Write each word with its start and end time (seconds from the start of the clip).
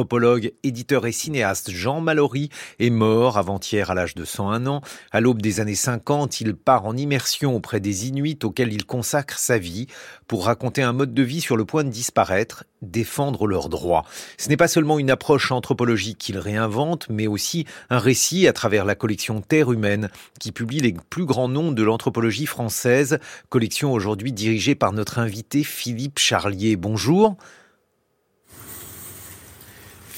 L'anthropologue, 0.00 0.54
éditeur 0.62 1.06
et 1.06 1.12
cinéaste 1.12 1.70
Jean 1.70 2.00
Mallory 2.00 2.48
est 2.78 2.88
mort 2.88 3.36
avant-hier 3.36 3.90
à 3.90 3.94
l'âge 3.94 4.14
de 4.14 4.24
101 4.24 4.66
ans. 4.66 4.80
À 5.12 5.20
l'aube 5.20 5.42
des 5.42 5.60
années 5.60 5.74
50, 5.74 6.40
il 6.40 6.54
part 6.54 6.86
en 6.86 6.96
immersion 6.96 7.54
auprès 7.54 7.80
des 7.80 8.08
Inuits 8.08 8.38
auxquels 8.42 8.72
il 8.72 8.86
consacre 8.86 9.38
sa 9.38 9.58
vie 9.58 9.88
pour 10.26 10.46
raconter 10.46 10.80
un 10.80 10.94
mode 10.94 11.12
de 11.12 11.22
vie 11.22 11.42
sur 11.42 11.58
le 11.58 11.66
point 11.66 11.84
de 11.84 11.90
disparaître, 11.90 12.64
défendre 12.80 13.46
leurs 13.46 13.68
droits. 13.68 14.06
Ce 14.38 14.48
n'est 14.48 14.56
pas 14.56 14.68
seulement 14.68 14.98
une 14.98 15.10
approche 15.10 15.52
anthropologique 15.52 16.16
qu'il 16.16 16.38
réinvente, 16.38 17.06
mais 17.10 17.26
aussi 17.26 17.66
un 17.90 17.98
récit 17.98 18.48
à 18.48 18.54
travers 18.54 18.86
la 18.86 18.94
collection 18.94 19.42
Terre 19.42 19.70
humaine 19.70 20.08
qui 20.38 20.50
publie 20.50 20.80
les 20.80 20.94
plus 21.10 21.26
grands 21.26 21.48
noms 21.48 21.72
de 21.72 21.82
l'anthropologie 21.82 22.46
française, 22.46 23.18
collection 23.50 23.92
aujourd'hui 23.92 24.32
dirigée 24.32 24.74
par 24.74 24.94
notre 24.94 25.18
invité 25.18 25.62
Philippe 25.62 26.18
Charlier. 26.18 26.76
Bonjour. 26.76 27.36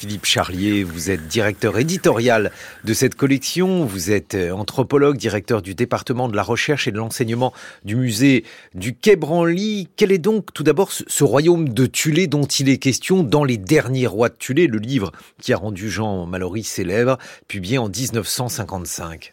Philippe 0.03 0.25
Charlier, 0.25 0.83
vous 0.83 1.11
êtes 1.11 1.29
directeur 1.29 1.79
éditorial 1.79 2.51
de 2.83 2.93
cette 2.93 3.15
collection, 3.15 3.85
vous 3.85 4.11
êtes 4.11 4.35
euh, 4.35 4.51
anthropologue, 4.51 5.15
directeur 5.15 5.61
du 5.61 5.75
département 5.75 6.27
de 6.27 6.35
la 6.35 6.43
recherche 6.43 6.89
et 6.89 6.91
de 6.91 6.97
l'enseignement 6.97 7.53
du 7.85 7.95
musée 7.95 8.43
du 8.75 8.95
Quai 8.95 9.15
Branly. 9.15 9.87
Quel 9.95 10.11
est 10.11 10.17
donc 10.17 10.53
tout 10.53 10.63
d'abord 10.63 10.91
ce 10.91 11.23
royaume 11.23 11.69
de 11.69 11.85
Tulé 11.85 12.27
dont 12.27 12.43
il 12.43 12.67
est 12.67 12.79
question 12.79 13.23
dans 13.23 13.45
Les 13.45 13.55
Derniers 13.55 14.07
Rois 14.07 14.27
de 14.27 14.35
Tulé, 14.35 14.67
le 14.67 14.77
livre 14.77 15.13
qui 15.41 15.53
a 15.53 15.57
rendu 15.57 15.89
Jean 15.89 16.25
Mallory 16.25 16.63
célèbre, 16.63 17.17
publié 17.47 17.77
en 17.77 17.87
1955 17.87 19.31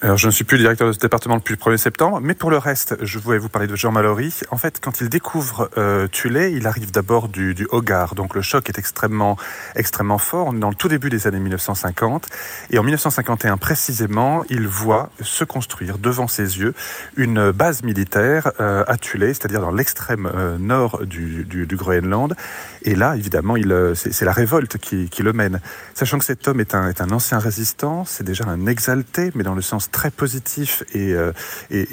alors, 0.00 0.16
je 0.16 0.26
ne 0.26 0.30
suis 0.30 0.44
plus 0.44 0.58
directeur 0.58 0.86
de 0.86 0.92
ce 0.92 0.98
département 0.98 1.36
depuis 1.36 1.54
le 1.54 1.58
1er 1.58 1.76
septembre, 1.76 2.20
mais 2.22 2.34
pour 2.34 2.50
le 2.50 2.58
reste, 2.58 2.96
je 3.02 3.18
voulais 3.18 3.38
vous 3.38 3.48
parler 3.48 3.66
de 3.66 3.74
Jean 3.74 3.90
Mallory. 3.90 4.32
En 4.50 4.56
fait, 4.56 4.78
quand 4.80 5.00
il 5.00 5.08
découvre 5.08 5.70
euh, 5.76 6.06
Tulé, 6.06 6.52
il 6.52 6.68
arrive 6.68 6.92
d'abord 6.92 7.28
du, 7.28 7.52
du 7.52 7.66
Hogar, 7.70 8.14
donc 8.14 8.36
le 8.36 8.42
choc 8.42 8.68
est 8.68 8.78
extrêmement, 8.78 9.36
extrêmement 9.74 10.18
fort. 10.18 10.46
On 10.48 10.56
est 10.56 10.60
dans 10.60 10.68
le 10.68 10.76
tout 10.76 10.86
début 10.86 11.10
des 11.10 11.26
années 11.26 11.40
1950, 11.40 12.28
et 12.70 12.78
en 12.78 12.84
1951 12.84 13.56
précisément, 13.56 14.44
il 14.50 14.68
voit 14.68 15.10
se 15.20 15.42
construire 15.42 15.98
devant 15.98 16.28
ses 16.28 16.60
yeux 16.60 16.74
une 17.16 17.50
base 17.50 17.82
militaire 17.82 18.52
euh, 18.60 18.84
à 18.86 18.98
Tulé, 18.98 19.34
c'est-à-dire 19.34 19.60
dans 19.60 19.72
l'extrême 19.72 20.30
euh, 20.32 20.58
nord 20.58 21.04
du, 21.06 21.44
du, 21.44 21.66
du, 21.66 21.76
Groenland. 21.76 22.36
Et 22.82 22.94
là, 22.94 23.16
évidemment, 23.16 23.56
il, 23.56 23.72
euh, 23.72 23.96
c'est, 23.96 24.24
la 24.24 24.32
révolte 24.32 24.78
qui, 24.78 25.08
qui, 25.08 25.24
le 25.24 25.32
mène. 25.32 25.60
Sachant 25.94 26.20
que 26.20 26.24
cet 26.24 26.46
homme 26.46 26.60
est 26.60 26.76
un, 26.76 26.88
est 26.88 27.00
un 27.00 27.10
ancien 27.10 27.40
résistant, 27.40 28.04
c'est 28.04 28.24
déjà 28.24 28.44
un 28.44 28.66
exalté, 28.66 29.32
mais 29.34 29.42
dans 29.42 29.56
le 29.56 29.62
sens 29.62 29.87
très 29.90 30.10
positif 30.10 30.84
et, 30.94 31.12
euh, 31.12 31.32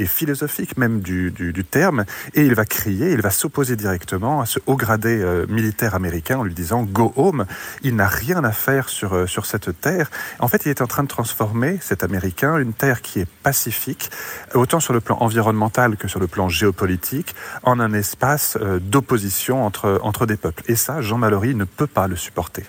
philosophique 0.06 0.78
même 0.78 1.02
du, 1.02 1.34
terme, 1.70 2.06
et 2.34 2.46
il 2.46 2.54
va 2.54 2.66
crier, 2.66 3.12
il 3.12 3.22
va 3.22 3.30
s'opposer 3.30 3.76
directement 3.76 4.42
à 4.42 4.46
ce 4.46 4.60
haut 4.66 4.76
gradé 4.76 5.20
euh, 5.20 5.46
militaire 5.48 5.96
américain 5.96 6.40
en 6.40 6.44
lui 6.44 6.54
disant 6.54 6.84
Go 6.84 7.14
home, 7.16 7.46
il 7.82 7.96
n'a 7.96 8.08
rien 8.08 8.44
à 8.44 8.52
faire 8.52 8.90
sur, 8.90 9.14
euh, 9.14 9.28
sur 9.28 9.46
cette 9.46 9.80
terre. 9.82 10.10
En 10.40 10.48
fait, 10.48 10.66
il 10.66 10.70
est 10.70 10.82
en 10.82 10.88
train 10.88 11.04
de 11.04 11.08
transformer 11.08 11.80
cet 11.82 12.04
Américain, 12.04 12.58
une 12.58 12.74
terre 12.74 13.02
qui 13.02 13.20
est 13.20 13.28
pacifique, 13.44 14.12
autant 14.54 14.80
sur 14.80 14.94
le 14.94 15.02
plan 15.02 15.18
environnemental 15.20 15.98
que 15.98 16.08
sur 16.08 16.20
le 16.20 16.28
plan 16.28 16.50
géopolitique, 16.50 17.36
en 17.64 17.80
un 17.80 17.94
espace 17.94 18.58
d'opposition 18.82 19.66
entre, 19.66 20.00
entre 20.04 20.26
des 20.26 20.38
peuples. 20.38 20.64
Et 20.68 20.76
ça, 20.76 21.02
Jean 21.02 21.18
Mallory 21.18 21.56
ne 21.56 21.66
peut 21.66 21.88
pas 21.88 22.08
le 22.08 22.16
supporter. 22.16 22.64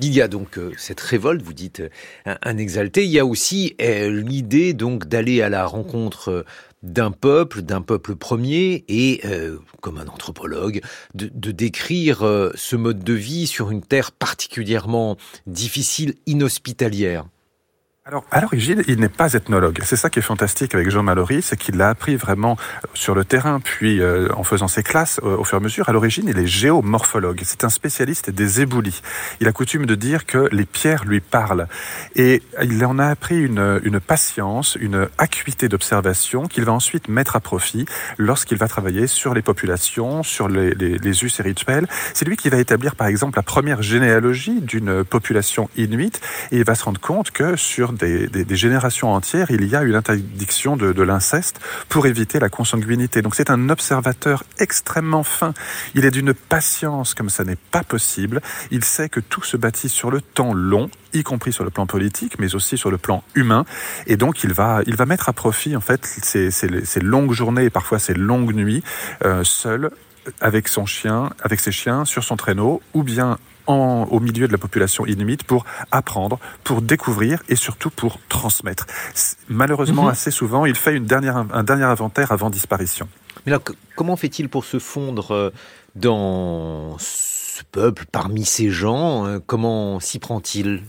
Il 0.00 0.12
y 0.12 0.20
a 0.20 0.28
donc 0.28 0.58
euh, 0.58 0.72
cette 0.76 1.00
révolte, 1.00 1.42
vous 1.42 1.52
dites 1.52 1.80
euh, 2.26 2.34
un, 2.42 2.56
exalté. 2.56 3.04
Il 3.04 3.10
y 3.10 3.18
a 3.18 3.26
aussi 3.26 3.76
euh, 3.80 4.10
l'idée 4.10 4.74
donc 4.74 5.06
d'aller 5.06 5.40
à 5.40 5.48
la 5.48 5.66
rencontre 5.66 6.44
d'un 6.82 7.12
peuple, 7.12 7.62
d'un 7.62 7.80
peuple 7.80 8.14
premier, 8.14 8.84
et 8.88 9.22
comme 9.80 9.96
un 9.96 10.06
anthropologue, 10.06 10.82
de, 11.14 11.30
de 11.32 11.50
décrire 11.50 12.18
ce 12.54 12.76
mode 12.76 13.02
de 13.02 13.14
vie 13.14 13.46
sur 13.46 13.70
une 13.70 13.80
terre 13.80 14.12
particulièrement 14.12 15.16
difficile, 15.46 16.12
inhospitalière. 16.26 17.24
Alors, 18.06 18.26
à 18.30 18.42
l'origine, 18.42 18.82
il 18.86 19.00
n'est 19.00 19.08
pas 19.08 19.32
ethnologue. 19.32 19.80
C'est 19.82 19.96
ça 19.96 20.10
qui 20.10 20.18
est 20.18 20.22
fantastique 20.22 20.74
avec 20.74 20.90
Jean 20.90 21.02
Mallory, 21.02 21.40
c'est 21.40 21.56
qu'il 21.56 21.78
l'a 21.78 21.88
appris 21.88 22.16
vraiment 22.16 22.58
sur 22.92 23.14
le 23.14 23.24
terrain, 23.24 23.60
puis 23.60 24.02
euh, 24.02 24.28
en 24.34 24.44
faisant 24.44 24.68
ses 24.68 24.82
classes 24.82 25.20
euh, 25.24 25.38
au 25.38 25.44
fur 25.44 25.56
et 25.56 25.60
à 25.62 25.64
mesure. 25.64 25.88
À 25.88 25.92
l'origine, 25.92 26.28
il 26.28 26.38
est 26.38 26.46
géomorphologue. 26.46 27.40
C'est 27.44 27.64
un 27.64 27.70
spécialiste 27.70 28.28
des 28.28 28.60
éboulis. 28.60 29.00
Il 29.40 29.48
a 29.48 29.52
coutume 29.52 29.86
de 29.86 29.94
dire 29.94 30.26
que 30.26 30.50
les 30.52 30.66
pierres 30.66 31.06
lui 31.06 31.20
parlent. 31.20 31.66
Et 32.14 32.42
il 32.62 32.84
en 32.84 32.98
a 32.98 33.06
appris 33.06 33.42
une, 33.42 33.80
une 33.82 34.00
patience, 34.00 34.76
une 34.78 35.08
acuité 35.16 35.70
d'observation 35.70 36.46
qu'il 36.46 36.66
va 36.66 36.72
ensuite 36.72 37.08
mettre 37.08 37.36
à 37.36 37.40
profit 37.40 37.86
lorsqu'il 38.18 38.58
va 38.58 38.68
travailler 38.68 39.06
sur 39.06 39.32
les 39.32 39.40
populations, 39.40 40.22
sur 40.22 40.48
les, 40.48 40.74
les, 40.74 40.98
les 40.98 41.24
us 41.24 41.40
et 41.40 41.42
rituels. 41.42 41.88
C'est 42.12 42.28
lui 42.28 42.36
qui 42.36 42.50
va 42.50 42.58
établir, 42.58 42.96
par 42.96 43.06
exemple, 43.06 43.38
la 43.38 43.42
première 43.42 43.80
généalogie 43.80 44.60
d'une 44.60 45.04
population 45.04 45.70
inuite, 45.78 46.20
et 46.52 46.58
il 46.58 46.64
va 46.64 46.74
se 46.74 46.84
rendre 46.84 47.00
compte 47.00 47.30
que 47.30 47.56
sur 47.56 47.93
des, 47.94 48.56
générations 48.56 49.12
entières, 49.12 49.50
il 49.50 49.64
y 49.64 49.76
a 49.76 49.82
une 49.82 49.94
interdiction 49.94 50.76
de, 50.76 51.02
l'inceste 51.02 51.60
pour 51.88 52.06
éviter 52.06 52.38
la 52.38 52.48
consanguinité. 52.48 53.22
Donc 53.22 53.34
c'est 53.34 53.50
un 53.50 53.68
observateur 53.68 54.44
extrêmement 54.58 55.22
fin. 55.22 55.52
Il 55.94 56.04
est 56.04 56.10
d'une 56.10 56.34
patience 56.34 57.14
comme 57.14 57.28
ça 57.28 57.44
n'est 57.44 57.56
pas 57.56 57.82
possible. 57.82 58.40
Il 58.70 58.84
sait 58.84 59.08
que 59.08 59.20
tout 59.20 59.42
se 59.42 59.56
bâtit 59.56 59.88
sur 59.88 60.10
le 60.10 60.20
temps 60.20 60.54
long, 60.54 60.90
y 61.12 61.22
compris 61.22 61.52
sur 61.52 61.64
le 61.64 61.70
plan 61.70 61.86
politique, 61.86 62.38
mais 62.38 62.54
aussi 62.54 62.78
sur 62.78 62.90
le 62.90 62.98
plan 62.98 63.22
humain. 63.34 63.64
Et 64.06 64.16
donc 64.16 64.44
il 64.44 64.52
va, 64.52 64.80
il 64.86 64.96
va 64.96 65.06
mettre 65.06 65.28
à 65.28 65.32
profit 65.32 65.76
en 65.76 65.80
fait 65.80 66.04
ces 66.06 67.00
longues 67.00 67.32
journées 67.32 67.64
et 67.64 67.70
parfois 67.70 67.98
ces 67.98 68.14
longues 68.14 68.54
nuits 68.54 68.82
euh, 69.24 69.44
seul 69.44 69.90
avec 70.40 70.68
son 70.68 70.86
chien, 70.86 71.30
avec 71.42 71.60
ses 71.60 71.72
chiens 71.72 72.04
sur 72.04 72.24
son 72.24 72.36
traîneau, 72.36 72.80
ou 72.94 73.02
bien 73.02 73.38
en, 73.66 74.06
au 74.10 74.20
milieu 74.20 74.46
de 74.46 74.52
la 74.52 74.58
population 74.58 75.06
inuite 75.06 75.44
pour 75.44 75.64
apprendre, 75.90 76.38
pour 76.64 76.82
découvrir 76.82 77.42
et 77.48 77.56
surtout 77.56 77.90
pour 77.90 78.18
transmettre. 78.28 78.86
Malheureusement, 79.48 80.04
mmh. 80.04 80.08
assez 80.08 80.30
souvent, 80.30 80.66
il 80.66 80.74
fait 80.74 80.96
une 80.96 81.06
dernière, 81.06 81.36
un 81.52 81.64
dernier 81.64 81.84
inventaire 81.84 82.32
avant 82.32 82.50
disparition. 82.50 83.08
Mais 83.46 83.52
là, 83.52 83.60
comment 83.96 84.16
fait-il 84.16 84.48
pour 84.48 84.64
se 84.64 84.78
fondre 84.78 85.32
euh, 85.32 85.50
dans 85.94 86.96
ce 86.98 87.62
peuple, 87.70 88.06
parmi 88.10 88.44
ces 88.44 88.70
gens 88.70 89.26
euh, 89.26 89.38
Comment 89.44 90.00
s'y 90.00 90.18
prend-il? 90.18 90.82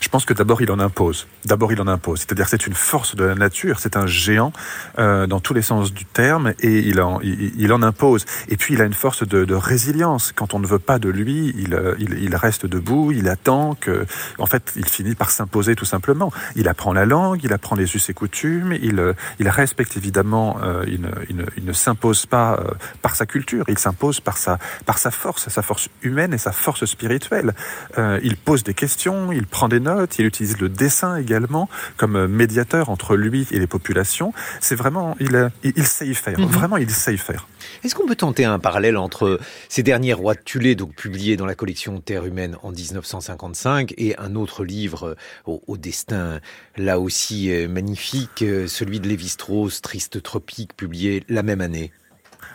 Je 0.00 0.08
pense 0.08 0.24
que 0.24 0.34
d'abord 0.34 0.62
il 0.62 0.70
en 0.70 0.78
impose. 0.78 1.26
D'abord 1.44 1.72
il 1.72 1.80
en 1.80 1.86
impose. 1.86 2.20
C'est-à-dire 2.20 2.48
c'est 2.48 2.66
une 2.66 2.74
force 2.74 3.16
de 3.16 3.24
la 3.24 3.34
nature, 3.34 3.78
c'est 3.80 3.96
un 3.96 4.06
géant 4.06 4.52
euh, 4.98 5.26
dans 5.26 5.40
tous 5.40 5.54
les 5.54 5.62
sens 5.62 5.92
du 5.92 6.04
terme 6.04 6.52
et 6.60 6.78
il 6.78 7.00
en, 7.00 7.20
il, 7.22 7.72
en 7.72 7.82
impose. 7.82 8.24
Et 8.48 8.56
puis 8.56 8.74
il 8.74 8.82
a 8.82 8.84
une 8.84 8.94
force 8.94 9.26
de, 9.26 9.44
de 9.44 9.54
résilience. 9.54 10.32
Quand 10.32 10.54
on 10.54 10.58
ne 10.58 10.66
veut 10.66 10.78
pas 10.78 10.98
de 10.98 11.08
lui, 11.08 11.54
il, 11.56 11.74
euh, 11.74 11.94
il, 11.98 12.22
il, 12.22 12.34
reste 12.36 12.66
debout, 12.66 13.12
il 13.12 13.28
attend 13.28 13.74
que, 13.74 14.06
en 14.38 14.46
fait, 14.46 14.72
il 14.76 14.86
finit 14.86 15.14
par 15.14 15.30
s'imposer 15.30 15.74
tout 15.74 15.84
simplement. 15.84 16.32
Il 16.54 16.68
apprend 16.68 16.92
la 16.92 17.06
langue, 17.06 17.40
il 17.44 17.52
apprend 17.52 17.76
les 17.76 17.94
us 17.94 18.08
et 18.08 18.14
coutumes, 18.14 18.72
il, 18.80 18.98
euh, 18.98 19.12
il 19.38 19.48
respecte 19.48 19.96
évidemment, 19.96 20.58
euh, 20.62 20.84
il, 20.86 21.00
ne, 21.00 21.10
il, 21.28 21.36
ne, 21.36 21.44
il 21.56 21.64
ne 21.64 21.72
s'impose 21.72 22.26
pas 22.26 22.54
euh, 22.54 22.72
par 23.02 23.16
sa 23.16 23.26
culture, 23.26 23.64
il 23.68 23.78
s'impose 23.78 24.20
par 24.20 24.38
sa, 24.38 24.58
par 24.84 24.98
sa 24.98 25.10
force, 25.10 25.48
sa 25.48 25.62
force 25.62 25.88
humaine 26.02 26.32
et 26.34 26.38
sa 26.38 26.52
force 26.52 26.84
spirituelle. 26.84 27.54
Euh, 27.98 28.20
il 28.22 28.36
pose 28.36 28.64
des 28.64 28.74
questions, 28.74 29.32
il 29.32 29.46
prend 29.46 29.65
des 29.68 29.80
notes, 29.80 30.18
il 30.18 30.26
utilise 30.26 30.58
le 30.58 30.68
dessin 30.68 31.16
également 31.16 31.68
comme 31.96 32.26
médiateur 32.26 32.90
entre 32.90 33.16
lui 33.16 33.46
et 33.50 33.58
les 33.58 33.66
populations. 33.66 34.32
C'est 34.60 34.74
vraiment, 34.74 35.16
il, 35.20 35.50
il, 35.62 35.86
sait 35.86 36.06
y 36.06 36.14
faire. 36.14 36.38
Mmh. 36.38 36.44
Vraiment, 36.46 36.76
il 36.76 36.90
sait 36.90 37.14
y 37.14 37.18
faire. 37.18 37.46
Est-ce 37.84 37.94
qu'on 37.94 38.06
peut 38.06 38.16
tenter 38.16 38.44
un 38.44 38.58
parallèle 38.58 38.96
entre 38.96 39.40
ces 39.68 39.82
derniers 39.82 40.12
rois 40.12 40.34
de 40.34 40.40
Tulé, 40.40 40.74
donc 40.74 40.94
publiés 40.94 41.36
dans 41.36 41.46
la 41.46 41.54
collection 41.54 42.00
Terre 42.00 42.24
humaine 42.24 42.56
en 42.62 42.70
1955, 42.70 43.94
et 43.96 44.16
un 44.18 44.34
autre 44.34 44.64
livre 44.64 45.16
au, 45.46 45.62
au 45.66 45.76
destin 45.76 46.40
là 46.76 47.00
aussi 47.00 47.50
euh, 47.50 47.68
magnifique, 47.68 48.42
euh, 48.42 48.66
celui 48.66 49.00
de 49.00 49.08
Lévi-Strauss, 49.08 49.82
Triste 49.82 50.22
tropique, 50.22 50.76
publié 50.76 51.24
la 51.28 51.42
même 51.42 51.60
année? 51.60 51.92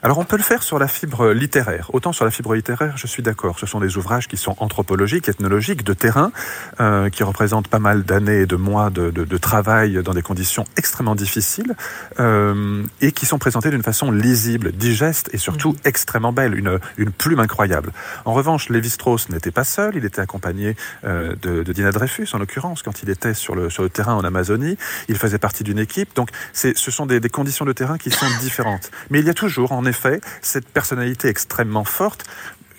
Alors 0.03 0.17
on 0.17 0.23
peut 0.23 0.38
le 0.38 0.44
faire 0.44 0.63
sur 0.63 0.79
la 0.79 0.88
fibre 0.88 1.29
littéraire. 1.31 1.91
Autant 1.94 2.12
sur 2.12 2.25
la 2.25 2.31
fibre 2.31 2.56
littéraire, 2.56 2.97
je 2.97 3.06
suis 3.06 3.22
d'accord. 3.22 3.59
Ce 3.59 3.67
sont 3.67 3.79
des 3.79 3.97
ouvrages 3.97 4.28
qui 4.28 4.35
sont 4.35 4.56
anthropologiques, 4.57 5.29
ethnologiques, 5.29 5.84
de 5.84 5.94
terrain, 5.94 6.31
euh, 6.80 7.09
qui 7.09 7.24
représentent 7.24 7.68
pas 7.68 7.80
mal 7.80 8.03
d'années 8.03 8.42
et 8.42 8.45
de 8.48 8.56
mois 8.56 8.89
de, 8.89 9.12
de, 9.12 9.25
de, 9.25 9.38
travail 9.38 10.01
dans 10.03 10.13
des 10.13 10.24
conditions 10.24 10.65
extrêmement 10.75 11.13
difficiles, 11.13 11.75
euh, 12.19 12.83
et 13.01 13.12
qui 13.12 13.27
sont 13.27 13.38
présentés 13.38 13.69
d'une 13.69 13.83
façon 13.83 14.12
lisible, 14.12 14.71
digeste 14.71 15.30
et 15.33 15.38
surtout 15.38 15.74
mmh. 15.74 15.77
extrêmement 15.86 16.33
belle, 16.33 16.57
une, 16.57 16.80
une 16.98 17.12
plume 17.12 17.39
incroyable. 17.39 17.92
En 18.25 18.33
revanche, 18.33 18.69
Lévi-Strauss 18.69 19.30
n'était 19.30 19.51
pas 19.51 19.63
seul, 19.63 19.95
il 19.95 20.06
était 20.06 20.21
accompagné 20.21 20.75
euh, 21.03 21.36
de, 21.42 21.62
de 21.62 21.74
Dina 21.74 21.92
Dreyfus, 21.92 22.30
en 22.33 22.39
l'occurrence, 22.39 22.81
quand 22.81 23.03
il 23.03 23.09
était 23.12 23.36
sur 23.36 23.56
le, 23.56 23.69
sur 23.69 23.83
le 23.83 23.89
terrain 23.89 24.15
en 24.15 24.24
Amazonie. 24.24 24.77
Il 25.09 25.18
faisait 25.18 25.38
partie 25.38 25.63
d'une 25.63 25.80
équipe, 25.80 26.15
donc 26.15 26.30
ce 26.53 26.74
sont 26.74 27.06
des, 27.06 27.19
des 27.19 27.30
conditions 27.30 27.65
de 27.65 27.74
terrain 27.74 28.00
qui 28.00 28.09
sont 28.09 28.25
différentes. 28.42 28.89
Mais 29.12 29.19
il 29.19 29.27
y 29.27 29.30
a 29.30 29.36
toujours, 29.36 29.71
en 29.74 29.86
effet, 29.91 30.17
cette 30.41 30.67
personnalité 30.67 31.27
extrêmement 31.27 31.83
forte 31.99 32.23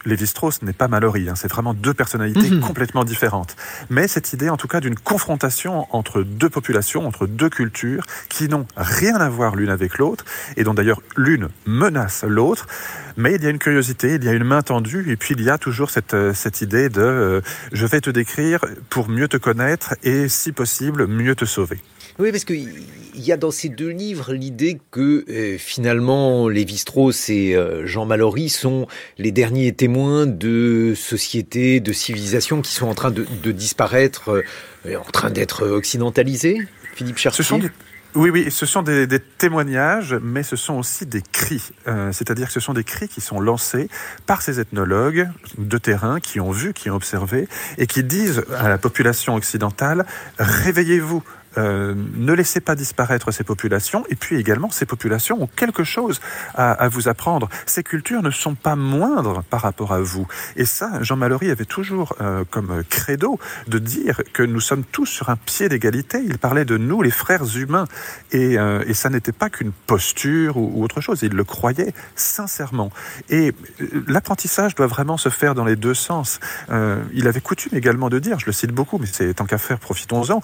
Lévi-Strauss 0.04 0.62
n'est 0.62 0.72
pas 0.72 0.88
Mallory, 0.88 1.28
hein, 1.28 1.34
c'est 1.36 1.46
vraiment 1.56 1.74
deux 1.74 1.94
personnalités 1.94 2.50
Mhm. 2.50 2.60
complètement 2.60 3.04
différentes. 3.04 3.54
Mais 3.88 4.08
cette 4.08 4.32
idée, 4.32 4.50
en 4.50 4.56
tout 4.56 4.66
cas, 4.66 4.80
d'une 4.80 4.96
confrontation 4.96 5.86
entre 5.94 6.24
deux 6.24 6.50
populations, 6.50 7.06
entre 7.06 7.28
deux 7.28 7.48
cultures, 7.48 8.02
qui 8.28 8.48
n'ont 8.48 8.66
rien 8.76 9.14
à 9.14 9.28
voir 9.28 9.54
l'une 9.54 9.70
avec 9.70 9.98
l'autre, 9.98 10.24
et 10.56 10.64
dont 10.64 10.74
d'ailleurs 10.74 11.00
l'une 11.16 11.48
menace 11.66 12.24
l'autre. 12.26 12.66
Mais 13.16 13.36
il 13.36 13.44
y 13.44 13.46
a 13.46 13.50
une 13.50 13.60
curiosité, 13.60 14.16
il 14.16 14.24
y 14.24 14.28
a 14.28 14.32
une 14.32 14.42
main 14.42 14.62
tendue, 14.62 15.08
et 15.08 15.16
puis 15.16 15.36
il 15.38 15.42
y 15.44 15.50
a 15.50 15.56
toujours 15.56 15.90
cette, 15.90 16.14
euh, 16.14 16.34
cette 16.34 16.62
idée 16.62 16.88
de 16.88 17.00
euh, 17.00 17.40
je 17.72 17.86
vais 17.86 18.00
te 18.00 18.10
décrire 18.10 18.58
pour 18.90 19.08
mieux 19.08 19.28
te 19.28 19.36
connaître 19.36 19.94
et, 20.02 20.28
si 20.28 20.50
possible, 20.50 21.06
mieux 21.06 21.36
te 21.36 21.44
sauver. 21.44 21.78
Oui, 22.18 22.30
parce 22.30 22.44
qu'il 22.44 22.68
y 23.14 23.32
a 23.32 23.36
dans 23.36 23.50
ces 23.50 23.68
deux 23.68 23.88
livres 23.88 24.34
l'idée 24.34 24.78
que 24.90 25.24
euh, 25.28 25.56
finalement 25.58 26.48
Lévi-Strauss 26.48 27.30
et 27.30 27.54
euh, 27.54 27.86
Jean 27.86 28.04
Mallory 28.04 28.50
sont 28.50 28.86
les 29.18 29.32
derniers 29.32 29.72
témoins 29.72 30.26
de 30.26 30.92
sociétés, 30.94 31.80
de 31.80 31.92
civilisations 31.92 32.60
qui 32.60 32.72
sont 32.72 32.86
en 32.86 32.94
train 32.94 33.10
de, 33.10 33.52
disparaître, 33.52 34.42
euh, 34.86 34.96
en 34.96 35.10
train 35.10 35.30
d'être 35.30 35.66
occidentalisées. 35.66 36.58
Philippe 36.94 37.18
Chartier. 37.18 37.42
Ce 37.42 37.48
sont. 37.48 37.60
Oui, 38.14 38.28
oui, 38.28 38.50
ce 38.50 38.66
sont 38.66 38.82
des, 38.82 39.08
témoignages, 39.38 40.14
mais 40.22 40.42
ce 40.42 40.54
sont 40.54 40.74
aussi 40.74 41.06
des 41.06 41.22
cris. 41.22 41.70
C'est-à-dire 42.10 42.48
que 42.48 42.52
ce 42.52 42.60
sont 42.60 42.74
des 42.74 42.84
cris 42.84 43.08
qui 43.08 43.22
sont 43.22 43.40
lancés 43.40 43.88
par 44.26 44.42
ces 44.42 44.60
ethnologues 44.60 45.30
de 45.56 45.78
terrain 45.78 46.20
qui 46.20 46.38
ont 46.38 46.50
vu, 46.50 46.74
qui 46.74 46.90
ont 46.90 46.94
observé, 46.94 47.48
et 47.78 47.86
qui 47.86 48.04
disent 48.04 48.44
à 48.54 48.68
la 48.68 48.76
population 48.76 49.34
occidentale, 49.34 50.04
réveillez-vous, 50.38 51.22
euh, 51.58 51.94
ne 52.16 52.32
laissez 52.32 52.60
pas 52.60 52.74
disparaître 52.74 53.30
ces 53.30 53.44
populations. 53.44 54.04
Et 54.08 54.16
puis 54.16 54.36
également, 54.36 54.70
ces 54.70 54.86
populations 54.86 55.42
ont 55.42 55.46
quelque 55.46 55.84
chose 55.84 56.20
à, 56.54 56.72
à, 56.72 56.88
vous 56.88 57.08
apprendre. 57.08 57.48
Ces 57.66 57.82
cultures 57.82 58.22
ne 58.22 58.30
sont 58.30 58.54
pas 58.54 58.76
moindres 58.76 59.42
par 59.44 59.62
rapport 59.62 59.92
à 59.92 60.00
vous. 60.00 60.26
Et 60.56 60.64
ça, 60.64 61.02
Jean 61.02 61.16
Mallory 61.16 61.50
avait 61.50 61.64
toujours 61.64 62.14
euh, 62.20 62.44
comme 62.50 62.82
credo 62.88 63.38
de 63.68 63.78
dire 63.78 64.20
que 64.32 64.42
nous 64.42 64.60
sommes 64.60 64.84
tous 64.84 65.06
sur 65.06 65.30
un 65.30 65.36
pied 65.36 65.68
d'égalité. 65.68 66.22
Il 66.24 66.38
parlait 66.38 66.64
de 66.64 66.76
nous, 66.76 67.02
les 67.02 67.10
frères 67.10 67.56
humains. 67.56 67.86
Et, 68.32 68.58
euh, 68.58 68.84
et 68.86 68.94
ça 68.94 69.10
n'était 69.10 69.32
pas 69.32 69.50
qu'une 69.50 69.72
posture 69.72 70.56
ou, 70.56 70.72
ou, 70.74 70.84
autre 70.84 71.00
chose. 71.00 71.20
Il 71.22 71.32
le 71.32 71.44
croyait 71.44 71.92
sincèrement. 72.16 72.90
Et 73.28 73.52
euh, 73.80 74.04
l'apprentissage 74.08 74.74
doit 74.74 74.86
vraiment 74.86 75.16
se 75.16 75.28
faire 75.28 75.54
dans 75.54 75.64
les 75.64 75.76
deux 75.76 75.94
sens. 75.94 76.40
Euh, 76.70 77.02
il 77.12 77.28
avait 77.28 77.40
coutume 77.40 77.76
également 77.76 78.08
de 78.08 78.18
dire, 78.18 78.38
je 78.38 78.46
le 78.46 78.52
cite 78.52 78.72
beaucoup, 78.72 78.98
mais 78.98 79.06
c'est 79.06 79.34
tant 79.34 79.46
qu'à 79.46 79.58
faire, 79.58 79.78
profitons-en 79.78 80.40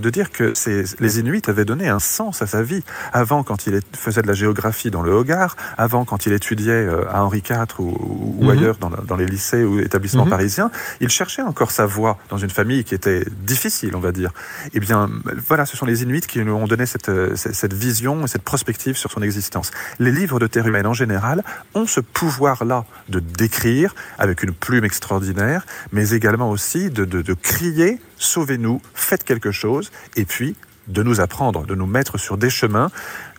de 0.00 0.08
dire 0.08 0.30
que 0.30 0.54
les 1.00 1.18
Inuits 1.18 1.42
avaient 1.48 1.66
donné 1.66 1.90
un 1.90 1.98
sens 1.98 2.40
à 2.40 2.46
sa 2.46 2.62
vie. 2.62 2.82
Avant, 3.12 3.42
quand 3.42 3.66
il 3.66 3.78
faisait 3.92 4.22
de 4.22 4.26
la 4.26 4.32
géographie 4.32 4.90
dans 4.90 5.02
le 5.02 5.12
Hogar, 5.12 5.54
avant, 5.76 6.06
quand 6.06 6.24
il 6.24 6.32
étudiait 6.32 6.72
euh, 6.72 7.04
à 7.10 7.22
Henri 7.22 7.42
IV 7.46 7.78
ou, 7.78 7.82
ou 7.82 8.42
mm 8.42 8.46
-hmm. 8.46 8.50
ailleurs 8.52 8.76
dans, 8.78 8.88
dans, 8.88 9.16
les 9.16 9.26
lycées 9.26 9.64
ou 9.64 9.80
établissements 9.80 10.24
mm 10.24 10.28
-hmm. 10.28 10.38
parisiens, 10.38 10.70
il 11.00 11.10
cherchait 11.10 11.42
encore 11.42 11.72
sa 11.72 11.84
voie 11.84 12.14
dans 12.30 12.38
une 12.38 12.48
famille 12.58 12.84
qui 12.84 12.94
était 12.94 13.22
difficile, 13.52 13.92
on 13.94 14.00
va 14.08 14.12
dire. 14.12 14.30
Eh 14.72 14.80
bien, 14.80 15.10
voilà, 15.48 15.66
ce 15.66 15.76
sont 15.76 15.84
les 15.92 15.98
Inuits 16.04 16.26
qui 16.30 16.38
lui 16.40 16.50
ont 16.62 16.66
donné 16.72 16.86
cette, 16.86 17.12
cette 17.36 17.74
vision 17.86 18.14
et 18.24 18.28
cette 18.34 18.46
prospective 18.52 18.96
sur 19.02 19.10
son 19.14 19.20
existence. 19.30 19.68
Les 20.06 20.12
livres 20.20 20.38
de 20.44 20.48
terre 20.54 20.66
humaine, 20.70 20.88
en 20.94 20.96
général, 21.02 21.38
ont 21.78 21.86
ce 21.96 22.00
pouvoir-là 22.18 22.80
de 23.14 23.18
décrire 23.42 23.90
avec 24.24 24.36
une 24.46 24.54
plume 24.64 24.86
extraordinaire, 24.90 25.60
mais 25.94 26.04
également 26.18 26.48
aussi 26.54 26.82
de, 26.98 27.04
de, 27.12 27.18
de 27.30 27.34
crier 27.50 27.92
sauvez-nous, 28.22 28.80
faites 28.94 29.24
quelque 29.24 29.52
chose, 29.52 29.90
et 30.16 30.24
puis 30.24 30.56
de 30.88 31.02
nous 31.02 31.20
apprendre, 31.20 31.64
de 31.64 31.74
nous 31.74 31.86
mettre 31.86 32.18
sur 32.18 32.36
des 32.36 32.50
chemins. 32.50 32.90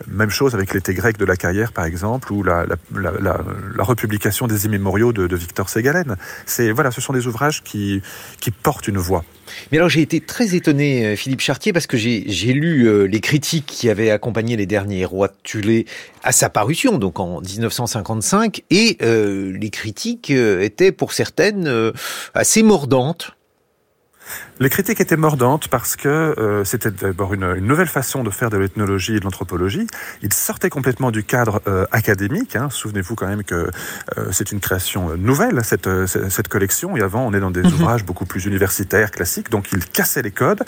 Même 0.07 0.30
chose 0.30 0.56
avec 0.56 0.74
l'été 0.74 0.94
grec 0.94 1.18
de 1.18 1.25
la 1.25 1.35
carrière, 1.35 1.71
par 1.71 1.85
exemple, 1.85 2.31
ou 2.31 2.44
la, 2.44 2.65
la, 2.65 3.12
la, 3.19 3.41
la 3.75 3.83
republication 3.83 4.47
des 4.47 4.65
immémoriaux 4.65 5.13
de, 5.13 5.27
de 5.27 5.35
Victor 5.35 5.69
Ségalen. 5.69 6.15
C'est 6.45 6.71
voilà, 6.71 6.91
ce 6.91 7.01
sont 7.01 7.13
des 7.13 7.27
ouvrages 7.27 7.63
qui, 7.63 8.01
qui 8.39 8.51
portent 8.51 8.88
une 8.88 8.97
voix. 8.97 9.24
Mais 9.71 9.77
alors 9.77 9.89
j'ai 9.89 10.01
été 10.01 10.21
très 10.21 10.56
étonné, 10.56 11.15
Philippe 11.15 11.41
Chartier, 11.41 11.74
parce 11.74 11.88
que 11.88 11.97
j'ai 11.97 12.53
lu 12.53 12.88
euh, 12.88 13.03
les 13.03 13.19
critiques 13.19 13.65
qui 13.65 13.89
avaient 13.89 14.09
accompagné 14.09 14.56
les 14.56 14.65
derniers 14.65 15.06
rois 15.06 15.27
de 15.27 15.35
Tulé 15.44 15.85
à 16.24 16.31
sa 16.31 16.50
parution, 16.50 16.97
donc 16.97 17.19
en 17.19 17.41
1955, 17.41 18.63
et 18.69 18.97
euh, 19.01 19.51
les 19.51 19.69
critiques 19.69 20.31
euh, 20.31 20.62
étaient 20.62 20.94
pour 20.94 21.12
certaines 21.12 21.91
assez 22.33 22.63
mordantes. 22.63 23.35
Les 24.59 24.69
critiques 24.69 25.01
étaient 25.01 25.17
mordantes 25.17 25.67
parce 25.67 25.95
que 25.95 26.07
euh, 26.07 26.63
c'était 26.63 26.91
d'abord 26.91 27.33
une, 27.33 27.43
une, 27.43 27.65
nouvelle 27.65 27.87
façon 27.87 28.23
de 28.23 28.29
faire 28.29 28.49
de 28.49 28.57
l'ethnologie 28.57 29.15
et 29.15 29.19
de 29.19 29.23
l'anthropologie. 29.23 29.87
Il 30.21 30.31
sortait 30.31 30.69
complètement 30.69 31.11
du 31.11 31.23
cadre 31.23 31.61
euh, 31.67 31.85
académique. 31.91 32.55
Hein. 32.55 32.69
Souvenez-vous 32.69 33.15
quand 33.15 33.27
même 33.27 33.43
que 33.43 33.69
euh, 34.17 34.27
c'est 34.31 34.51
une 34.51 34.59
création 34.59 35.17
nouvelle, 35.17 35.63
cette, 35.63 35.89
cette, 36.07 36.47
collection. 36.47 36.95
Et 36.95 37.01
avant, 37.01 37.25
on 37.25 37.33
est 37.33 37.39
dans 37.39 37.51
des 37.51 37.63
mmh. 37.63 37.73
ouvrages 37.73 38.05
beaucoup 38.05 38.25
plus 38.25 38.45
universitaires, 38.45 39.11
classiques. 39.11 39.49
Donc, 39.49 39.71
il 39.73 39.85
cassait 39.85 40.21
les 40.21 40.31
codes. 40.31 40.63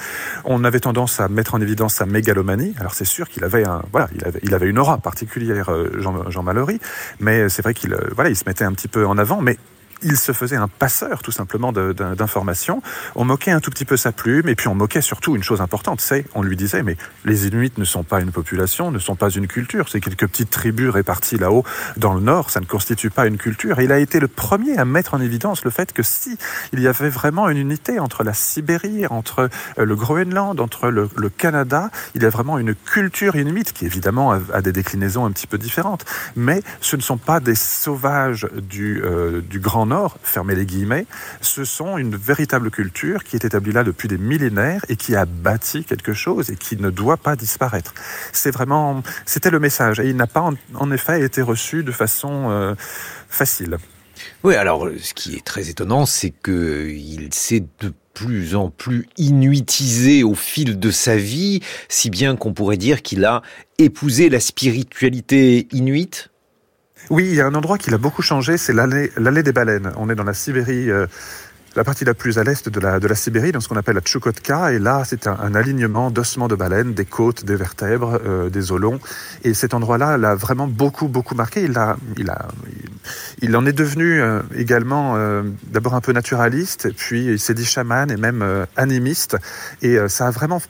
On 0.46 0.64
avait 0.64 0.80
tendance 0.80 1.20
à 1.20 1.28
mettre 1.28 1.54
en 1.54 1.62
évidence 1.62 1.94
sa 1.96 2.06
mégalomanie. 2.06 2.74
Alors, 2.80 2.94
c'est 2.94 3.06
sûr 3.06 3.30
qu'il 3.30 3.44
avait 3.44 3.68
un, 3.68 3.84
voilà, 3.92 4.10
il 4.16 4.26
avait, 4.26 4.40
il 4.44 4.54
avait 4.54 4.68
une 4.68 4.80
aura 4.80 4.98
particulière, 4.98 5.70
Jean, 6.00 6.30
Jean 6.30 6.44
Mallory. 6.44 6.80
Mais 7.20 7.50
c'est 7.50 7.62
vrai 7.62 7.74
qu'il, 7.74 7.96
voilà, 8.16 8.30
il 8.30 8.36
se 8.36 8.44
mettait 8.48 8.66
un 8.66 8.74
petit 8.74 8.88
peu 8.88 9.06
en 9.06 9.18
avant. 9.18 9.42
Mais 9.42 9.58
il 10.02 10.18
se 10.18 10.32
faisait 10.32 10.56
un 10.56 10.68
passeur 10.68 11.22
tout 11.22 11.32
simplement 11.32 11.72
d'informations. 11.72 12.82
On 13.16 13.26
moquait 13.26 13.52
un 13.52 13.60
tout 13.60 13.72
petit 13.72 13.86
peu 13.86 13.98
sa 13.98 14.12
plume 14.12 14.48
et 14.48 14.56
puis 14.56 14.68
on 14.68 14.76
moquait 14.76 15.02
surtout 15.02 15.36
une 15.36 15.44
chose 15.44 15.62
importante, 15.62 16.02
c'est 16.02 16.26
on 16.36 16.42
lui 16.42 16.56
disait 16.56 16.84
mais 16.84 16.98
les 17.24 17.48
Inuits 17.48 17.74
ne 17.78 17.86
sont 17.86 18.04
pas 18.04 18.22
une 18.22 18.32
population, 18.32 18.92
ne 18.92 19.00
sont 19.00 19.16
pas 19.16 19.30
une 19.30 19.48
culture, 19.48 19.90
c'est 19.90 20.02
quelques 20.02 20.28
petites 20.28 20.50
tribus 20.50 20.90
réparties 20.90 21.38
là-haut 21.38 21.64
dans 21.98 22.14
le 22.14 22.22
nord, 22.22 22.50
ça 22.50 22.60
ne 22.60 22.66
constitue 22.66 23.10
pas 23.10 23.28
une 23.28 23.38
culture. 23.38 23.80
Il 23.82 23.92
a 23.92 24.00
été 24.00 24.20
le 24.20 24.28
premier 24.28 24.78
à 24.78 24.86
mettre 24.86 25.14
en 25.14 25.22
évidence 25.22 25.64
le 25.64 25.72
fait 25.72 25.94
que 25.94 26.04
si 26.04 26.38
il 26.74 26.80
y 26.80 26.88
avait 26.88 27.10
vraiment 27.10 27.50
une 27.50 27.58
unité 27.58 28.00
entre 28.00 28.24
la 28.24 28.34
Sibérie, 28.34 29.08
entre 29.08 29.50
le 29.78 29.96
Groenland, 29.96 30.60
entre 30.60 30.90
le, 30.90 31.10
Canada, 31.38 31.90
il 32.14 32.24
y 32.24 32.26
a 32.26 32.30
vraiment 32.30 32.58
une 32.60 32.76
culture 32.76 33.36
inuite 33.36 33.74
qui 33.74 33.86
évidemment 33.86 34.32
a, 34.32 34.40
a, 34.54 34.62
des 34.62 34.72
déclinaisons 34.72 35.26
un 35.26 35.32
petit 35.32 35.48
peu 35.48 35.58
différentes, 35.58 36.06
mais 36.36 36.62
ce 36.82 36.96
ne 36.96 37.02
sont 37.02 37.18
pas 37.18 37.40
des 37.40 37.56
sauvages 37.56 38.48
du, 38.54 39.02
euh, 39.04 39.42
du 39.42 39.60
Grand 39.60 39.85
Nord, 39.86 40.18
fermez 40.24 40.56
les 40.56 40.66
guillemets, 40.66 41.06
ce 41.42 41.64
sont 41.66 41.98
une 41.98 42.16
véritable 42.16 42.72
culture 42.72 43.24
qui 43.24 43.36
est 43.36 43.46
établie 43.46 43.72
là 43.72 43.84
depuis 43.84 44.08
des 44.08 44.18
millénaires 44.18 44.86
et 44.90 44.96
qui 44.96 45.16
a 45.16 45.26
bâti 45.26 45.84
quelque 45.84 46.14
chose 46.14 46.50
et 46.50 46.56
qui 46.56 46.78
ne 46.78 46.90
doit 46.90 47.18
pas 47.18 47.36
disparaître. 47.36 47.94
C'est 48.32 48.52
vraiment, 48.52 49.04
c'était 49.26 49.52
le 49.52 49.60
message 49.60 50.00
et 50.00 50.10
il 50.10 50.16
n'a 50.16 50.28
pas 50.28 50.42
en, 50.42 50.54
en, 50.76 50.92
effet 50.92 51.22
été 51.22 51.42
reçu 51.42 51.84
de 51.84 51.92
façon 51.92 52.50
euh, 52.50 52.76
facile. 53.30 53.78
Oui, 54.44 54.56
alors 54.56 54.88
ce 55.00 55.14
qui 55.14 55.36
est 55.36 55.46
très 55.46 55.70
étonnant, 55.70 56.06
c'est 56.06 56.32
que 56.32 56.88
il 56.90 57.34
s'est 57.34 57.66
de 57.82 57.94
plus 58.14 58.56
en 58.56 58.70
plus 58.70 59.08
inuitisé 59.18 60.24
au 60.24 60.36
fil 60.36 60.80
de 60.80 60.92
sa 60.92 61.18
vie, 61.18 61.60
si 61.90 62.10
bien 62.10 62.36
qu'on 62.36 62.54
pourrait 62.54 62.78
dire 62.78 63.02
qu'il 63.02 63.26
a 63.26 63.42
épousé 63.78 64.30
la 64.30 64.40
spiritualité 64.40 65.68
inuite 65.72 66.30
oui, 67.10 67.26
il 67.28 67.36
y 67.36 67.42
a 67.42 67.46
un 67.46 67.56
endroit 67.56 67.78
qui 67.78 67.92
l'a 67.92 67.98
beaucoup 67.98 68.22
changé, 68.22 68.58
c'est 68.58 68.74
l'allée 68.74 69.44
des 69.44 69.52
baleines. 69.52 69.92
On 69.98 70.10
est 70.10 70.16
dans 70.16 70.24
la 70.24 70.34
Sibérie, 70.34 70.90
euh, 70.90 71.08
la 71.76 71.84
partie 71.84 72.06
la 72.06 72.14
plus 72.14 72.38
à 72.38 72.44
l'est 72.44 72.70
de 72.70 72.80
la, 72.80 73.00
de 73.00 73.08
la 73.08 73.16
Sibérie, 73.16 73.52
dans 73.52 73.60
ce 73.60 73.68
qu'on 73.68 73.76
appelle 73.76 73.96
la 73.96 74.02
Tchukotka. 74.02 74.72
Et 74.72 74.80
là, 74.80 75.04
c'est 75.06 75.28
un, 75.28 75.56
alignement 75.56 76.10
d'ossements 76.10 76.48
de 76.48 76.56
baleines, 76.56 76.94
des 76.94 77.06
côtes, 77.06 77.44
des 77.44 77.56
vertèbres, 77.56 78.20
euh, 78.26 78.50
des 78.50 78.72
os 78.72 78.80
longs. 78.80 79.00
Et 79.44 79.54
cet 79.54 79.74
endroit-là 79.74 80.18
l'a 80.18 80.36
vraiment 80.36 80.68
beaucoup, 80.68 81.08
beaucoup 81.08 81.36
marqué. 81.36 81.64
Il, 81.64 81.78
a, 81.78 81.98
il, 82.18 82.30
a, 82.30 82.48
il, 83.42 83.56
en 83.58 83.66
est 83.66 83.74
devenu 83.74 84.22
euh, 84.22 84.42
également 84.56 85.16
euh, 85.16 85.44
d'abord 85.68 85.96
un 85.96 86.02
peu 86.02 86.14
naturaliste, 86.14 86.94
puis 86.96 87.26
il 87.26 87.40
s'est 87.40 87.54
dit 87.54 87.66
chaman 87.66 88.10
et 88.10 88.18
même 88.18 88.42
euh, 88.42 88.66
animiste. 88.78 89.38
Et 89.82 89.98
ça 90.08 90.28
a 90.28 90.32
vraiment 90.32 90.62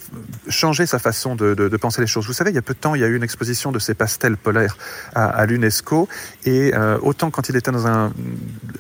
changé 0.48 0.86
sa 0.86 1.00
façon 1.00 1.36
de, 1.36 1.78
penser 1.78 2.02
les 2.02 2.08
choses. 2.08 2.26
Vous 2.26 2.34
savez, 2.34 2.52
il 2.52 2.56
y 2.56 2.60
a 2.60 2.64
peu 2.64 2.74
de 2.74 2.80
temps, 2.80 2.96
il 2.96 3.02
y 3.02 3.04
a 3.04 3.08
eu 3.08 3.16
une 3.16 3.24
exposition 3.24 3.72
de 3.72 3.80
ces 3.80 3.94
pastels 3.94 4.38
polaires 4.38 4.78
à, 5.14 5.26
à 5.26 5.46
l'UNESCO. 5.46 6.08
Et 6.46 6.74
autant 7.02 7.30
quand 7.30 7.50
il 7.50 7.56
était 7.56 7.72
dans 7.72 7.86
un 7.88 8.12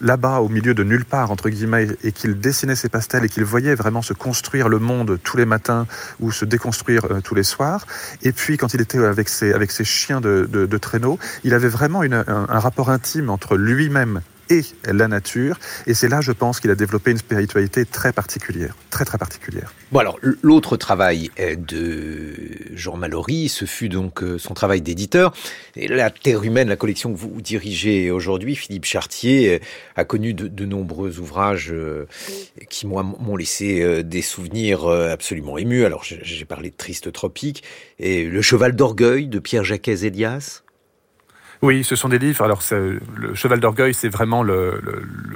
là-bas, 0.01 0.39
au 0.39 0.49
milieu 0.49 0.73
de 0.73 0.83
nulle 0.83 1.05
part, 1.05 1.31
entre 1.31 1.49
guillemets, 1.49 1.87
et 2.03 2.11
qu'il 2.15 2.39
dessinait 2.39 2.75
ses 2.75 2.89
pastels 2.89 3.23
et 3.23 3.29
qu'il 3.29 3.45
voyait 3.45 3.75
vraiment 3.75 4.01
se 4.01 4.13
construire 4.13 4.69
le 4.69 4.79
monde 4.79 5.19
tous 5.23 5.37
les 5.37 5.45
matins 5.45 5.85
ou 6.19 6.31
se 6.31 6.45
déconstruire 6.45 7.05
euh, 7.05 7.21
tous 7.21 7.35
les 7.35 7.43
soirs. 7.43 7.85
Et 8.23 8.31
puis 8.31 8.57
quand 8.57 8.73
il 8.73 8.81
était 8.81 8.97
avec 8.97 9.29
ses, 9.29 9.53
avec 9.53 9.71
ses 9.71 9.83
chiens 9.83 10.21
de, 10.21 10.49
de, 10.51 10.77
traîneau, 10.77 11.19
il 11.43 11.53
avait 11.53 11.67
vraiment 11.67 12.01
un 12.01 12.59
rapport 12.59 12.89
intime 12.89 13.29
entre 13.29 13.55
lui-même 13.55 14.21
et 14.49 14.61
la 14.85 15.07
nature. 15.07 15.59
Et 15.87 15.93
c'est 15.93 16.09
là, 16.09 16.21
je 16.21 16.31
pense, 16.31 16.59
qu'il 16.59 16.71
a 16.71 16.75
développé 16.75 17.11
une 17.11 17.17
spiritualité 17.17 17.85
très 17.85 18.13
particulière, 18.13 18.75
très 18.89 19.05
très 19.05 19.17
particulière. 19.17 19.73
Bon 19.91 19.99
alors, 19.99 20.19
l'autre 20.41 20.77
travail 20.77 21.31
de 21.37 22.33
Jean 22.73 22.97
Mallory, 22.97 23.49
ce 23.49 23.65
fut 23.65 23.89
donc 23.89 24.23
euh, 24.23 24.37
son 24.37 24.53
travail 24.53 24.81
d'éditeur. 24.81 25.33
Et 25.75 25.87
la 25.87 26.09
Terre 26.09 26.43
humaine, 26.43 26.69
la 26.69 26.75
collection 26.75 27.13
que 27.13 27.17
vous 27.17 27.41
dirigez 27.41 28.11
aujourd'hui, 28.11 28.55
Philippe 28.55 28.85
Chartier, 28.85 29.55
euh, 29.55 29.59
a 29.95 30.05
connu 30.05 30.33
de, 30.33 30.47
de 30.47 30.65
nombreux 30.65 31.19
ouvrages 31.19 31.71
euh, 31.71 32.07
qui, 32.69 32.87
m'ont 32.87 33.35
laissé 33.35 34.03
des 34.03 34.21
souvenirs 34.21 34.87
absolument 34.87 35.57
émus. 35.57 35.85
Alors, 35.85 36.03
j'ai 36.03 36.45
parlé 36.45 36.69
de 36.69 36.75
Triste 36.75 37.11
Tropique 37.11 37.63
et 37.99 38.25
Le 38.25 38.41
Cheval 38.41 38.75
d'orgueil 38.75 39.27
de 39.27 39.39
Pierre 39.39 39.63
Jacques 39.63 39.87
Elias. 39.87 40.63
Oui, 41.61 41.83
ce 41.83 41.95
sont 41.95 42.09
des 42.09 42.19
livres. 42.19 42.43
Alors, 42.43 42.61
le 42.71 43.33
Cheval 43.33 43.59
d'orgueil, 43.59 43.93
c'est 43.93 44.09
vraiment 44.09 44.43
le, 44.43 44.81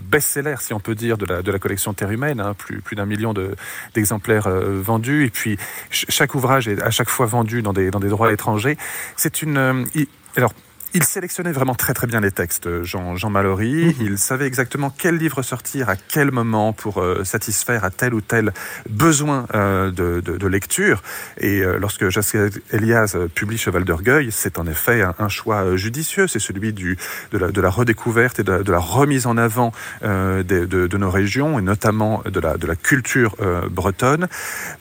best-seller, 0.04 0.56
si 0.60 0.74
on 0.74 0.80
peut 0.80 0.96
dire, 0.96 1.18
de 1.18 1.26
la, 1.26 1.42
de 1.42 1.52
la 1.52 1.60
collection 1.60 1.94
Terre 1.94 2.12
humaine. 2.12 2.40
Hein. 2.40 2.54
plus, 2.54 2.82
plus 2.82 2.96
d'un 2.96 3.06
million 3.06 3.34
d'exemplaires 3.94 4.48
euh, 4.48 4.82
vendus. 4.82 5.26
Et 5.26 5.30
puis, 5.30 5.58
chaque 5.90 6.36
ouvrage 6.36 6.68
est 6.68 6.82
à 6.82 6.92
chaque 6.92 7.10
fois 7.10 7.26
vendu 7.26 7.62
dans 7.62 7.74
des, 7.74 7.92
dans 7.92 8.00
des 8.00 8.10
droits 8.10 8.32
étrangers. 8.32 8.78
C'est 9.16 9.42
une. 9.42 9.58
Euh, 9.58 9.84
alors, 10.36 10.54
il 10.94 11.04
sélectionnait 11.04 11.52
vraiment 11.52 11.76
très 11.76 11.94
très 11.94 12.08
bien 12.08 12.20
les 12.20 12.32
textes, 12.32 12.84
Jean, 12.84 13.16
Jean 13.16 13.30
Mallory. 13.30 13.86
Mhm. 13.86 13.94
Il 14.02 14.18
savait 14.18 14.48
exactement 14.48 14.94
quel 14.96 15.18
livre 15.18 15.42
sortir 15.42 15.90
à 15.90 15.96
quel 15.96 16.32
moment 16.32 16.74
pour 16.74 17.02
euh, 17.02 17.24
satisfaire 17.24 17.84
à 17.84 17.92
tel 17.92 18.14
ou 18.14 18.22
tel 18.22 18.54
besoin 18.90 19.46
euh, 19.54 19.92
de, 19.92 20.22
de, 20.22 20.38
de, 20.38 20.48
lecture. 20.48 21.04
Et 21.38 21.62
euh, 21.62 21.78
lorsque 21.78 22.10
Jacques 22.10 22.36
Elias 22.72 23.16
publie 23.36 23.58
Cheval 23.58 23.84
d'orgueil, 23.84 24.30
c'est 24.32 24.58
en 24.58 24.66
effet 24.66 25.04
un, 25.18 25.30
choix 25.30 25.76
judicieux. 25.76 26.28
C'est 26.28 26.40
celui 26.40 26.74
du, 26.74 26.98
de, 27.32 27.38
la, 27.38 27.52
de 27.52 27.62
la 27.62 27.70
redécouverte 27.70 28.40
et 28.40 28.44
de, 28.44 28.64
de 28.64 28.72
la 28.72 28.80
remise 28.80 29.28
en 29.28 29.38
avant 29.38 29.72
de, 30.02 30.44
de, 30.44 30.98
nos 30.98 31.12
régions 31.12 31.60
et 31.60 31.62
notamment 31.62 32.24
de 32.26 32.40
la, 32.40 32.58
de 32.58 32.66
la 32.66 32.76
culture 32.76 33.36
bretonne. 33.70 34.28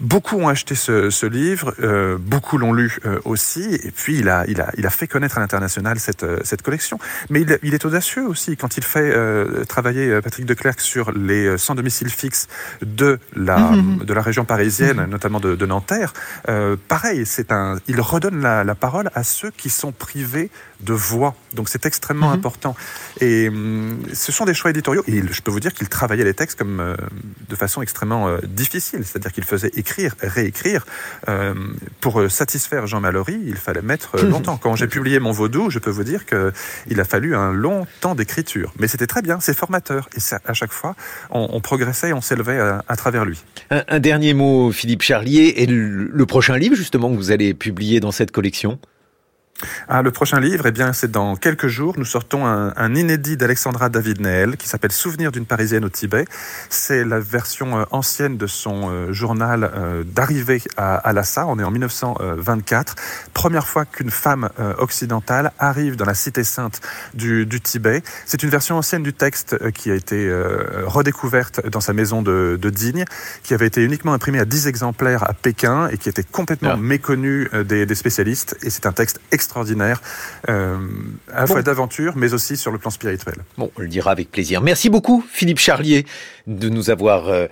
Beaucoup 0.00 0.37
ont 0.37 0.49
acheté 0.49 0.75
ce, 0.75 1.11
ce 1.11 1.27
livre, 1.27 1.75
beaucoup 2.19 2.57
l'ont 2.57 2.73
lu 2.73 2.99
aussi. 3.25 3.75
Et 3.75 3.91
puis 3.91 4.19
il 4.19 4.29
a, 4.29 4.45
il 4.49 4.61
a, 4.61 4.71
il 4.79 4.87
a 4.87 4.91
fait 4.91 5.07
connaître 5.07 5.37
à 5.37 5.41
l'international 5.41 5.98
cette, 5.99 6.23
euh, 6.23 6.38
cette 6.45 6.62
collection. 6.62 6.99
Mais 7.31 7.43
il, 7.43 7.59
il, 7.62 7.75
est 7.75 7.85
audacieux 7.85 8.26
aussi 8.26 8.57
quand 8.57 8.76
il 8.76 8.85
fait 8.85 9.11
euh, 9.14 9.64
travailler 9.64 10.09
euh, 10.09 10.21
Patrick 10.21 10.47
Declercq 10.47 10.81
sur 10.81 11.12
les 11.12 11.59
sans 11.59 11.75
domicile 11.75 12.11
fixe 12.11 12.49
de 12.83 13.19
la, 13.35 13.59
mhm. 13.59 14.05
de 14.05 14.14
la 14.14 14.23
région 14.23 14.45
parisienne, 14.45 15.02
mhm. 15.02 15.11
notamment 15.11 15.40
de, 15.40 15.55
de 15.55 15.67
Nanterre. 15.67 16.12
Euh, 16.49 16.76
pareil, 16.88 17.25
c'est 17.26 17.52
un, 17.52 17.78
il 17.87 18.00
redonne 18.00 18.40
la, 18.40 18.64
la, 18.64 18.75
parole 18.75 19.11
à 19.14 19.25
ceux 19.25 19.50
qui 19.50 19.71
sont 19.71 19.93
privés 19.93 20.50
de 20.81 20.93
voix. 20.93 21.35
Donc 21.55 21.69
c'est 21.69 21.87
extrêmement 21.87 22.28
mhm. 22.28 22.35
important. 22.35 22.76
Et 23.21 23.49
hum, 23.49 23.99
ce 24.12 24.33
sont 24.33 24.45
des 24.45 24.55
choix 24.55 24.71
éditoriaux. 24.71 25.02
Et 25.07 25.23
je 25.31 25.43
peux 25.43 25.50
vous 25.50 25.61
dire 25.61 25.73
qu'il 25.73 25.88
travaillait 25.88 26.25
les 26.25 26.35
textes 26.35 26.59
comme 26.59 26.97
de 27.49 27.57
façon 27.57 27.83
extrêmement 27.83 28.38
difficile. 28.45 29.05
C'est-à-dire 29.05 29.33
qu'il 29.33 29.45
faisait 29.45 29.71
écrire, 29.75 30.14
réécrire. 30.21 30.87
pour 32.00 32.31
satisfaire 32.31 32.87
Jean 32.87 33.00
Mallory, 33.00 33.38
il 33.47 33.57
fallait 33.57 33.83
mettre 33.83 34.25
longtemps. 34.25 34.57
Quand 34.57 34.76
j'ai 34.76 34.87
publié 34.87 35.19
mon 35.19 35.33
Vaudou, 35.33 35.71
je 35.71 35.78
peux 35.78 35.88
vous 35.90 36.04
dire 36.04 36.25
qu'il 36.26 37.00
a 37.00 37.04
fallu 37.04 37.35
un 37.35 37.52
long 37.52 37.87
temps 38.00 38.14
d'écriture. 38.14 38.73
Mais 38.78 38.88
c'était 38.88 39.07
très 39.07 39.23
bien, 39.23 39.40
c'est 39.40 39.57
formateur. 39.57 40.09
Et 40.16 40.21
à 40.45 40.54
chaque 40.54 40.73
fois, 40.73 40.95
on, 41.30 41.61
progressait 41.61 42.11
et 42.11 42.12
on 42.12 42.21
s'élevait 42.21 42.59
à, 42.59 42.97
travers 42.97 43.25
lui. 43.25 43.42
Un, 43.71 44.00
dernier 44.00 44.35
mot, 44.35 44.73
Philippe 44.73 45.02
Charlier, 45.02 45.54
et 45.62 45.66
le 45.66 46.26
prochain 46.26 46.57
livre 46.57 46.76
justement 46.76 47.11
que 47.11 47.16
vous 47.16 47.30
allez 47.30 47.54
publier 47.54 48.00
dans 48.00 48.12
cette 48.12 48.30
collection? 48.30 48.78
Ah, 49.88 50.03
le 50.03 50.11
prochain 50.11 50.38
livre, 50.38 50.67
eh 50.67 50.71
bien, 50.71 50.93
c'est 50.93 51.11
dans 51.11 51.35
quelques 51.35 51.67
jours. 51.67 51.95
Nous 51.97 52.05
sortons 52.05 52.47
un, 52.47 52.73
un 52.77 52.95
inédit 52.95 53.37
d'Alexandra 53.37 53.88
David 53.88 54.21
Neel 54.21 54.57
qui 54.57 54.69
s'appelle 54.69 54.93
Souvenir 54.93 55.33
d'une 55.33 55.47
Parisienne 55.47 55.85
au 55.85 55.88
Tibet. 55.88 56.27
C'est 56.71 57.05
la 57.05 57.19
version 57.19 57.81
euh, 57.81 57.85
ancienne 57.91 58.37
de 58.37 58.47
son 58.47 58.88
euh, 58.88 59.12
journal 59.12 59.71
euh, 59.75 60.05
d'arrivée 60.05 60.62
à, 60.77 61.12
Lhasa. 61.12 61.47
On 61.47 61.59
est 61.59 61.65
en 61.65 61.71
1924. 61.71 62.95
Première 63.35 63.67
fois 63.67 63.85
qu'une 63.85 64.11
femme 64.11 64.49
occidentale 64.79 65.53
arrive 65.59 65.97
dans 65.97 66.05
la 66.05 66.15
cité 66.15 66.45
sainte 66.45 66.81
du, 67.15 67.47
du 67.47 67.61
Tibet. 67.61 68.03
C'est 68.27 68.43
une 68.43 68.50
version 68.50 68.77
ancienne 68.77 69.03
du 69.03 69.12
texte 69.12 69.57
qui 69.73 69.91
a 69.91 69.95
été 69.95 70.31
redécouverte 70.87 71.67
dans 71.67 71.81
sa 71.81 71.93
maison 71.93 72.23
de, 72.23 72.59
de, 72.61 72.71
Digne, 72.71 73.05
qui 73.43 73.55
avait 73.55 73.67
été 73.67 73.83
uniquement 73.83 74.12
imprimée 74.12 74.38
à 74.38 74.45
10 74.45 74.67
exemplaires 74.67 75.29
à 75.29 75.33
Pékin 75.33 75.88
et 75.88 75.99
qui 75.99 76.09
était 76.09 76.23
complètement 76.23 76.77
méconnue 76.77 77.49
des, 77.65 77.87
des 77.87 77.95
spécialistes. 77.95 78.57
Et 78.62 78.71
c'est 78.71 78.87
un 78.87 78.93
texte 78.93 79.21
extrêmement 79.33 79.48
extraordinaire, 79.49 80.02
euh, 80.50 80.76
à 81.33 81.40
la 81.40 81.47
fois 81.47 81.62
d'aventure, 81.62 82.12
mais 82.17 82.35
aussi 82.35 82.59
sur 82.59 82.71
le 82.71 82.76
plan 82.76 82.90
spirituel. 82.90 83.37
Bon, 83.57 83.71
on 83.76 83.81
le 83.81 83.88
dira 83.88 84.11
avec 84.11 84.31
plaisir. 84.31 84.61
Merci 84.61 84.90
beaucoup, 84.90 85.25
Philippe 85.26 85.59
Charlier, 85.59 86.05
de 86.47 86.69
nous 86.69 86.90
avoir 86.90 87.28
euh, 87.28 87.47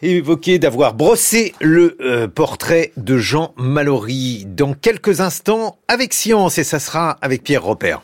évoqué, 0.00 0.58
d'avoir 0.58 0.94
brossé 0.94 1.54
le 1.60 1.98
euh, 2.00 2.26
portrait 2.26 2.92
de 2.96 3.18
Jean 3.18 3.52
Mallory 3.58 4.46
dans 4.46 4.72
quelques 4.72 5.20
instants 5.20 5.76
avec 5.88 6.14
Science, 6.14 6.56
et 6.56 6.64
ça 6.64 6.78
sera 6.78 7.18
avec 7.20 7.42
Pierre 7.42 7.64
Robert. 7.64 8.02